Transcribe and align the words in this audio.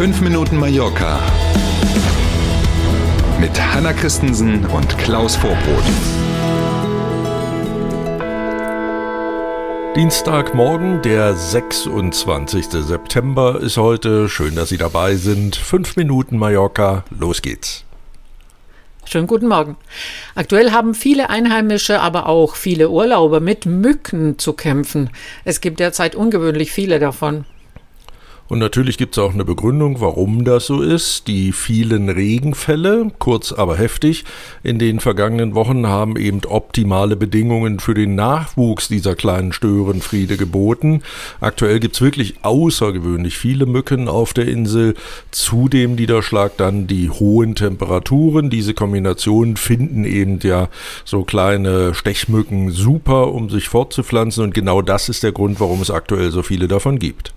5 0.00 0.22
Minuten 0.22 0.56
Mallorca 0.56 1.20
mit 3.38 3.50
Hanna 3.60 3.92
Christensen 3.92 4.64
und 4.64 4.96
Klaus 4.96 5.36
Vorbrot. 5.36 5.84
Dienstagmorgen, 9.94 11.02
der 11.02 11.34
26. 11.34 12.68
September 12.70 13.60
ist 13.60 13.76
heute. 13.76 14.30
Schön, 14.30 14.54
dass 14.54 14.70
Sie 14.70 14.78
dabei 14.78 15.16
sind. 15.16 15.54
5 15.54 15.96
Minuten 15.96 16.38
Mallorca, 16.38 17.04
los 17.10 17.42
geht's. 17.42 17.84
Schönen 19.04 19.26
guten 19.26 19.48
Morgen. 19.48 19.76
Aktuell 20.34 20.72
haben 20.72 20.94
viele 20.94 21.28
Einheimische, 21.28 22.00
aber 22.00 22.26
auch 22.26 22.56
viele 22.56 22.88
Urlauber 22.88 23.40
mit 23.40 23.66
Mücken 23.66 24.38
zu 24.38 24.54
kämpfen. 24.54 25.10
Es 25.44 25.60
gibt 25.60 25.78
derzeit 25.78 26.14
ungewöhnlich 26.14 26.72
viele 26.72 27.00
davon. 27.00 27.44
Und 28.50 28.58
natürlich 28.58 28.98
gibt 28.98 29.16
es 29.16 29.22
auch 29.22 29.32
eine 29.32 29.44
Begründung, 29.44 30.00
warum 30.00 30.44
das 30.44 30.66
so 30.66 30.82
ist. 30.82 31.28
Die 31.28 31.52
vielen 31.52 32.08
Regenfälle, 32.08 33.12
kurz 33.20 33.52
aber 33.52 33.76
heftig, 33.76 34.24
in 34.64 34.80
den 34.80 34.98
vergangenen 34.98 35.54
Wochen 35.54 35.86
haben 35.86 36.16
eben 36.16 36.40
optimale 36.44 37.14
Bedingungen 37.14 37.78
für 37.78 37.94
den 37.94 38.16
Nachwuchs 38.16 38.88
dieser 38.88 39.14
kleinen 39.14 39.52
Störenfriede 39.52 40.36
geboten. 40.36 41.02
Aktuell 41.40 41.78
gibt 41.78 41.94
es 41.94 42.00
wirklich 42.02 42.42
außergewöhnlich 42.42 43.38
viele 43.38 43.66
Mücken 43.66 44.08
auf 44.08 44.34
der 44.34 44.48
Insel. 44.48 44.94
Zudem 45.30 45.94
Niederschlag 45.94 46.56
dann 46.56 46.88
die 46.88 47.08
hohen 47.08 47.54
Temperaturen. 47.54 48.50
Diese 48.50 48.74
Kombination 48.74 49.56
finden 49.56 50.04
eben 50.04 50.40
ja 50.42 50.68
so 51.04 51.22
kleine 51.22 51.94
Stechmücken 51.94 52.72
super, 52.72 53.32
um 53.32 53.48
sich 53.48 53.68
fortzupflanzen. 53.68 54.42
Und 54.42 54.54
genau 54.54 54.82
das 54.82 55.08
ist 55.08 55.22
der 55.22 55.30
Grund, 55.30 55.60
warum 55.60 55.80
es 55.82 55.92
aktuell 55.92 56.32
so 56.32 56.42
viele 56.42 56.66
davon 56.66 56.98
gibt. 56.98 57.32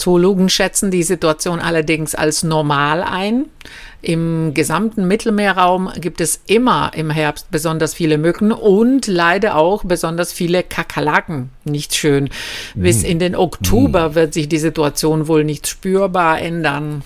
Zoologen 0.00 0.48
schätzen 0.48 0.90
die 0.90 1.02
Situation 1.02 1.60
allerdings 1.60 2.14
als 2.14 2.42
normal 2.42 3.02
ein. 3.02 3.46
Im 4.02 4.54
gesamten 4.54 5.06
Mittelmeerraum 5.06 5.90
gibt 6.00 6.20
es 6.20 6.40
immer 6.46 6.92
im 6.94 7.10
Herbst 7.10 7.50
besonders 7.50 7.92
viele 7.92 8.16
Mücken 8.16 8.50
und 8.50 9.06
leider 9.06 9.56
auch 9.56 9.84
besonders 9.84 10.32
viele 10.32 10.62
Kakerlaken. 10.62 11.50
Nicht 11.64 11.94
schön. 11.94 12.30
Bis 12.74 13.02
hm. 13.02 13.10
in 13.10 13.18
den 13.18 13.36
Oktober 13.36 14.06
hm. 14.06 14.14
wird 14.14 14.34
sich 14.34 14.48
die 14.48 14.58
Situation 14.58 15.28
wohl 15.28 15.44
nicht 15.44 15.66
spürbar 15.66 16.40
ändern. 16.40 17.02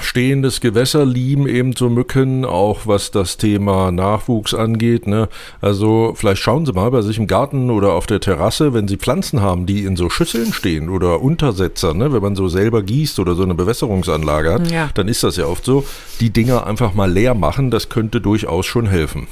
Stehendes 0.00 0.60
Gewässer 0.60 1.04
lieben 1.04 1.46
eben 1.46 1.74
so 1.76 1.90
Mücken, 1.90 2.46
auch 2.46 2.86
was 2.86 3.10
das 3.10 3.36
Thema 3.36 3.92
Nachwuchs 3.92 4.54
angeht. 4.54 5.06
Ne? 5.06 5.28
Also 5.60 6.14
vielleicht 6.16 6.40
schauen 6.40 6.64
Sie 6.64 6.72
mal 6.72 6.90
bei 6.90 7.02
sich 7.02 7.18
im 7.18 7.26
Garten 7.26 7.70
oder 7.70 7.92
auf 7.92 8.06
der 8.06 8.20
Terrasse, 8.20 8.72
wenn 8.72 8.88
Sie 8.88 8.96
Pflanzen 8.96 9.42
haben, 9.42 9.66
die 9.66 9.84
in 9.84 9.96
so 9.96 10.08
Schüsseln 10.08 10.54
stehen 10.54 10.88
oder 10.88 11.20
Untersetzer, 11.20 11.92
ne? 11.92 12.10
wenn 12.12 12.22
man 12.22 12.36
so 12.36 12.48
selber 12.48 12.82
gießt 12.82 13.18
oder 13.18 13.34
so 13.34 13.42
eine 13.42 13.54
Bewässerungsanlage 13.54 14.52
hat, 14.52 14.70
ja. 14.70 14.88
dann 14.94 15.08
ist 15.08 15.22
das 15.24 15.36
ja 15.36 15.44
oft 15.44 15.64
so. 15.66 15.84
Die 16.20 16.30
Dinger 16.30 16.66
einfach 16.66 16.94
mal 16.94 17.10
leer 17.12 17.34
machen, 17.34 17.70
das 17.70 17.90
könnte 17.90 18.22
durchaus 18.22 18.64
schon 18.64 18.86
helfen. 18.86 19.28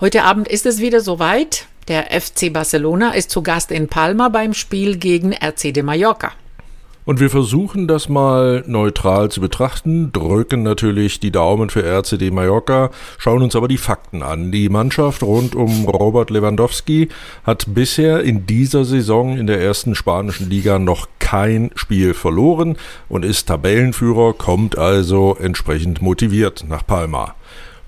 Heute 0.00 0.22
Abend 0.22 0.46
ist 0.46 0.64
es 0.64 0.80
wieder 0.80 1.00
soweit. 1.00 1.66
Der 1.88 2.20
FC 2.20 2.52
Barcelona 2.52 3.14
ist 3.14 3.30
zu 3.30 3.42
Gast 3.42 3.72
in 3.72 3.88
Palma 3.88 4.28
beim 4.28 4.54
Spiel 4.54 4.96
gegen 4.96 5.32
RC 5.32 5.74
de 5.74 5.82
Mallorca. 5.82 6.32
Und 7.08 7.20
wir 7.20 7.30
versuchen 7.30 7.88
das 7.88 8.10
mal 8.10 8.62
neutral 8.66 9.30
zu 9.30 9.40
betrachten, 9.40 10.12
drücken 10.12 10.62
natürlich 10.62 11.20
die 11.20 11.30
Daumen 11.30 11.70
für 11.70 11.82
RCD 11.82 12.30
Mallorca, 12.30 12.90
schauen 13.16 13.42
uns 13.42 13.56
aber 13.56 13.66
die 13.66 13.78
Fakten 13.78 14.22
an. 14.22 14.52
Die 14.52 14.68
Mannschaft 14.68 15.22
rund 15.22 15.54
um 15.54 15.86
Robert 15.86 16.28
Lewandowski 16.28 17.08
hat 17.44 17.64
bisher 17.68 18.20
in 18.20 18.44
dieser 18.44 18.84
Saison 18.84 19.38
in 19.38 19.46
der 19.46 19.58
ersten 19.58 19.94
spanischen 19.94 20.50
Liga 20.50 20.78
noch 20.78 21.08
kein 21.18 21.70
Spiel 21.76 22.12
verloren 22.12 22.76
und 23.08 23.24
ist 23.24 23.48
Tabellenführer, 23.48 24.34
kommt 24.34 24.76
also 24.76 25.34
entsprechend 25.40 26.02
motiviert 26.02 26.66
nach 26.68 26.86
Palma. 26.86 27.34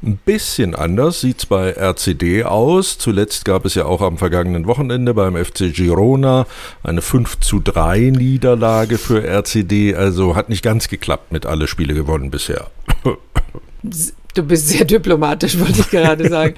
Ein 0.03 0.17
bisschen 0.17 0.75
anders 0.75 1.21
sieht 1.21 1.41
es 1.41 1.47
bei 1.47 1.73
RCD 1.73 2.45
aus. 2.45 2.97
Zuletzt 2.97 3.45
gab 3.45 3.67
es 3.67 3.75
ja 3.75 3.85
auch 3.85 4.01
am 4.01 4.17
vergangenen 4.17 4.67
Wochenende 4.67 5.13
beim 5.13 5.37
FC 5.37 5.75
Girona 5.75 6.47
eine 6.83 7.03
5 7.03 7.41
zu 7.41 7.61
3 7.61 8.11
Niederlage 8.17 8.97
für 8.97 9.23
RCD. 9.23 9.95
Also 9.95 10.37
hat 10.37 10.49
nicht 10.49 10.63
ganz 10.63 10.89
geklappt 10.89 11.33
mit 11.33 11.45
alle 11.45 11.69
Spiele 11.69 11.93
gewonnen 11.93 12.31
bisher. 12.31 12.71
Du 14.35 14.45
bist 14.45 14.69
sehr 14.69 14.85
diplomatisch, 14.85 15.59
wollte 15.59 15.81
ich 15.81 15.91
gerade 15.91 16.29
sagen. 16.29 16.55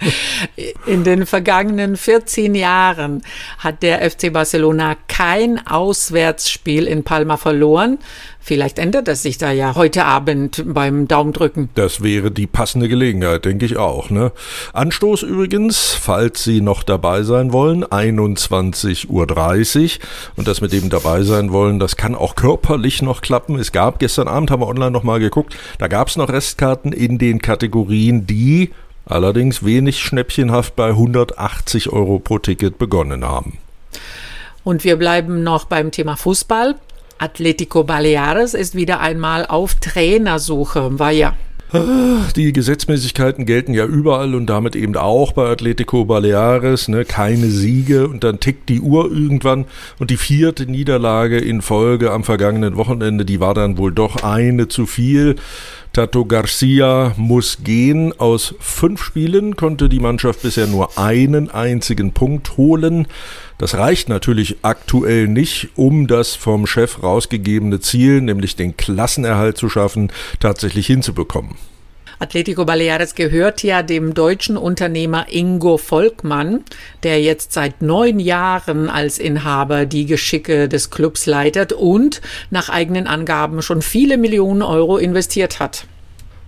In 0.87 1.05
den 1.05 1.25
vergangenen 1.25 1.97
14 1.97 2.55
Jahren 2.55 3.23
hat 3.59 3.83
der 3.83 4.09
FC 4.09 4.33
Barcelona 4.33 4.97
kein 5.09 5.67
Auswärtsspiel 5.67 6.87
in 6.87 7.03
Palma 7.03 7.37
verloren. 7.39 7.99
Vielleicht 8.45 8.81
ändert 8.81 9.07
das 9.07 9.23
sich 9.23 9.39
da 9.39 9.53
ja 9.53 9.77
heute 9.77 10.05
Abend 10.05 10.65
beim 10.67 11.07
Daumendrücken. 11.07 11.69
Das 11.77 12.03
wäre 12.03 12.33
die 12.33 12.49
passende 12.49 12.89
Gelegenheit, 12.89 13.45
denke 13.45 13.65
ich 13.65 13.77
auch. 13.77 14.11
Ne? 14.11 14.33
Anstoß 14.73 15.23
übrigens, 15.23 15.95
falls 15.95 16.43
Sie 16.43 16.61
noch 16.61 16.83
dabei 16.83 17.23
sein 17.23 17.53
wollen, 17.53 17.85
21.30 17.85 19.07
Uhr. 19.09 20.01
Und 20.35 20.49
das 20.49 20.61
mit 20.61 20.73
dem 20.73 20.91
dabei 20.91 21.23
sein 21.23 21.53
wollen, 21.53 21.79
das 21.79 21.97
kann 21.97 22.17
auch 22.17 22.35
körperlich 22.35 23.01
noch 23.01 23.21
klappen. 23.21 23.61
Es 23.61 23.71
gab 23.71 24.01
gestern 24.01 24.27
Abend, 24.27 24.51
haben 24.51 24.61
wir 24.61 24.67
online 24.67 24.91
nochmal 24.91 25.21
geguckt, 25.21 25.57
da 25.79 25.87
gab 25.87 26.09
es 26.09 26.17
noch 26.17 26.29
Restkarten 26.29 26.93
in 26.93 27.19
den 27.19 27.41
Kategorien, 27.41 28.27
die 28.27 28.71
allerdings 29.07 29.65
wenig 29.65 30.01
schnäppchenhaft 30.01 30.75
bei 30.75 30.89
180 30.89 31.91
Euro 31.91 32.19
pro 32.19 32.41
Ticket 32.41 32.77
begonnen 32.77 33.25
haben. 33.25 33.59
Und 34.65 34.83
wir 34.83 34.97
bleiben 34.97 35.45
noch 35.45 35.67
beim 35.67 35.93
Thema 35.93 36.17
Fußball. 36.17 36.75
Atletico 37.23 37.85
Baleares 37.85 38.53
ist 38.53 38.75
wieder 38.75 38.99
einmal 38.99 39.47
auf 39.47 39.77
Trainersuche. 39.77 40.99
War 40.99 41.13
ja 41.13 41.37
die 42.37 42.53
Gesetzmäßigkeiten 42.53 43.47
gelten 43.47 43.73
ja 43.73 43.87
überall 43.87 44.35
und 44.35 44.47
damit 44.47 44.77
eben 44.77 44.95
auch 44.97 45.33
bei 45.33 45.49
Atletico 45.49 46.05
Baleares. 46.05 46.89
Ne? 46.89 47.07
Keine 47.07 47.47
Siege 47.47 48.09
und 48.09 48.25
dann 48.25 48.41
tickt 48.41 48.69
die 48.69 48.81
Uhr 48.81 49.11
irgendwann. 49.11 49.65
Und 49.99 50.11
die 50.11 50.19
vierte 50.19 50.67
Niederlage 50.67 51.39
in 51.39 51.63
Folge 51.63 52.11
am 52.11 52.25
vergangenen 52.25 52.77
Wochenende, 52.77 53.25
die 53.25 53.41
war 53.41 53.55
dann 53.55 53.79
wohl 53.79 53.93
doch 53.93 54.23
eine 54.23 54.69
zu 54.69 54.85
viel. 54.85 55.37
Tato 55.95 56.27
Garcia 56.27 57.15
muss 57.17 57.59
gehen. 57.65 58.13
Aus 58.19 58.55
fünf 58.61 59.03
Spielen 59.03 59.57
konnte 59.57 59.89
die 59.89 60.01
Mannschaft 60.01 60.43
bisher 60.43 60.67
nur 60.67 60.99
einen 60.99 61.51
einzigen 61.51 62.13
Punkt 62.13 62.57
holen. 62.59 63.07
Das 63.63 63.77
reicht 63.77 64.09
natürlich 64.09 64.57
aktuell 64.63 65.29
nicht, 65.29 65.69
um 65.77 66.09
das 66.09 66.35
vom 66.35 66.67
Chef 66.67 67.01
rausgegebene 67.01 67.79
Ziel, 67.79 68.21
nämlich 68.21 68.57
den 68.57 68.77
Klassenerhalt 68.77 69.57
zu 69.57 69.69
schaffen, 69.69 70.11
tatsächlich 70.41 70.89
hinzubekommen. 70.89 71.55
Atletico 72.19 72.65
Baleares 72.65 73.15
gehört 73.15 73.63
ja 73.63 73.85
dem 73.85 74.15
deutschen 74.15 74.57
Unternehmer 74.57 75.27
Ingo 75.31 75.79
Volkmann, 75.79 76.65
der 77.05 77.23
jetzt 77.23 77.53
seit 77.53 77.83
neun 77.83 78.19
Jahren 78.19 78.91
als 78.91 79.21
Inhaber 79.21 79.87
die 79.87 80.07
Geschicke 80.07 80.69
des 80.69 80.91
Clubs 80.91 81.27
leitet 81.27 81.73
und 81.73 82.21
nach 82.51 82.69
eigenen 82.69 83.07
Angaben 83.07 83.63
schon 83.63 83.81
viele 83.81 84.19
Millionen 84.19 84.63
Euro 84.63 84.99
investiert 84.99 85.61
hat. 85.61 85.87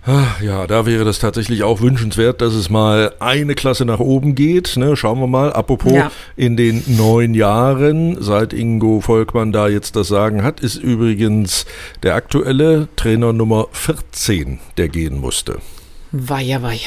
Ah, 0.07 0.35
ja, 0.39 0.67
da 0.67 0.85
wäre 0.85 1.03
das 1.03 1.17
tatsächlich 1.17 1.63
auch 1.63 1.81
wünschenswert, 1.81 2.39
dass 2.39 2.53
es 2.53 2.69
mal 2.69 3.15
eine 3.19 3.55
Klasse 3.55 3.85
nach 3.85 3.99
oben 3.99 4.35
geht. 4.35 4.77
Ne? 4.77 4.95
Schauen 4.95 5.19
wir 5.19 5.25
mal. 5.25 5.51
Apropos, 5.51 5.93
ja. 5.93 6.11
in 6.35 6.55
den 6.55 6.83
neun 6.85 7.33
Jahren, 7.33 8.21
seit 8.21 8.53
Ingo 8.53 9.01
Volkmann 9.01 9.51
da 9.51 9.67
jetzt 9.67 9.95
das 9.95 10.07
Sagen 10.07 10.43
hat, 10.43 10.59
ist 10.59 10.75
übrigens 10.75 11.65
der 12.03 12.13
aktuelle 12.13 12.87
Trainer 12.95 13.33
Nummer 13.33 13.67
14, 13.71 14.59
der 14.77 14.89
gehen 14.89 15.19
musste. 15.19 15.57
Weia, 16.11 16.61
weia. 16.61 16.79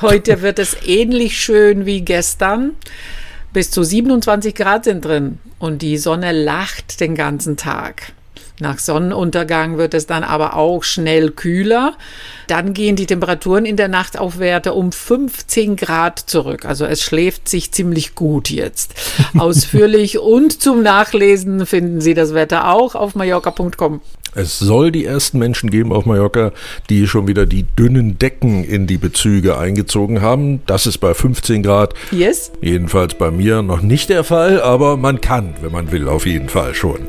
Heute 0.00 0.42
wird 0.42 0.58
es 0.58 0.76
ähnlich 0.84 1.38
schön 1.38 1.86
wie 1.86 2.00
gestern. 2.00 2.72
Bis 3.52 3.70
zu 3.70 3.84
27 3.84 4.56
Grad 4.56 4.84
sind 4.84 5.04
drin 5.04 5.38
und 5.60 5.82
die 5.82 5.98
Sonne 5.98 6.32
lacht 6.32 7.00
den 7.00 7.14
ganzen 7.14 7.56
Tag. 7.56 8.12
Nach 8.60 8.78
Sonnenuntergang 8.78 9.78
wird 9.78 9.94
es 9.94 10.06
dann 10.06 10.22
aber 10.22 10.56
auch 10.56 10.84
schnell 10.84 11.30
kühler. 11.30 11.96
Dann 12.46 12.74
gehen 12.74 12.96
die 12.96 13.06
Temperaturen 13.06 13.64
in 13.64 13.76
der 13.76 13.88
Nacht 13.88 14.18
auf 14.18 14.38
Werte 14.38 14.74
um 14.74 14.92
15 14.92 15.76
Grad 15.76 16.18
zurück. 16.18 16.64
Also 16.64 16.84
es 16.84 17.02
schläft 17.02 17.48
sich 17.48 17.72
ziemlich 17.72 18.14
gut 18.14 18.50
jetzt. 18.50 18.94
Ausführlich 19.38 20.18
und 20.18 20.60
zum 20.60 20.82
Nachlesen 20.82 21.64
finden 21.66 22.00
Sie 22.00 22.14
das 22.14 22.34
Wetter 22.34 22.72
auch 22.72 22.94
auf 22.94 23.14
mallorca.com. 23.14 24.00
Es 24.34 24.60
soll 24.60 24.92
die 24.92 25.04
ersten 25.04 25.40
Menschen 25.40 25.70
geben 25.70 25.92
auf 25.92 26.06
Mallorca, 26.06 26.52
die 26.88 27.08
schon 27.08 27.26
wieder 27.26 27.46
die 27.46 27.64
dünnen 27.64 28.18
Decken 28.18 28.62
in 28.62 28.86
die 28.86 28.96
Bezüge 28.96 29.58
eingezogen 29.58 30.22
haben. 30.22 30.62
Das 30.66 30.86
ist 30.86 30.98
bei 30.98 31.14
15 31.14 31.64
Grad. 31.64 31.94
Yes. 32.12 32.52
Jedenfalls 32.60 33.14
bei 33.14 33.32
mir 33.32 33.62
noch 33.62 33.82
nicht 33.82 34.08
der 34.08 34.22
Fall, 34.22 34.62
aber 34.62 34.96
man 34.96 35.20
kann, 35.20 35.54
wenn 35.62 35.72
man 35.72 35.90
will, 35.90 36.08
auf 36.08 36.26
jeden 36.26 36.48
Fall 36.48 36.74
schon. 36.74 37.00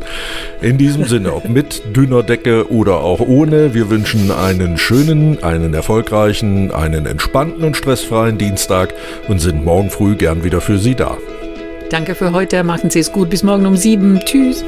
In 0.62 0.80
diesem 0.80 1.06
Sinne, 1.06 1.34
ob 1.44 1.50
mit 1.50 1.96
dünner 1.96 2.24
Decke 2.24 2.72
oder 2.72 2.98
auch 3.02 3.20
ohne, 3.20 3.74
wir 3.74 3.90
wünschen 3.90 4.32
einen 4.32 4.78
schönen, 4.78 5.44
einen 5.44 5.74
erfolgreichen, 5.74 6.72
einen 6.72 7.06
entspannten 7.06 7.64
und 7.64 7.78
stressfreien 7.78 8.38
Dienstag 8.38 8.94
und 9.28 9.40
sind 9.40 9.64
morgen 9.64 9.90
früh 9.90 10.16
gern 10.16 10.44
wieder 10.44 10.62
für 10.62 10.78
Sie 10.78 10.96
da. 10.96 11.18
Danke 11.90 12.16
für 12.16 12.32
heute. 12.32 12.64
Machen 12.64 12.90
Sie 12.90 13.00
es 13.00 13.12
gut. 13.12 13.30
Bis 13.30 13.44
morgen 13.44 13.66
um 13.66 13.76
sieben. 13.76 14.20
Tschüss. 14.20 14.64